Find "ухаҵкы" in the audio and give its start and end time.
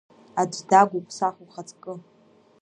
1.43-1.93